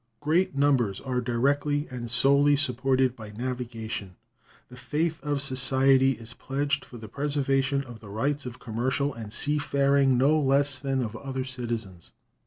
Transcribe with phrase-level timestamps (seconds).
[0.19, 4.15] Great numbers are directly and solely supported by navigation.
[4.69, 9.31] The faith of society is pledged for the preservation of the rights of commercial and
[9.31, 12.09] sea faring no less than of the other citizens.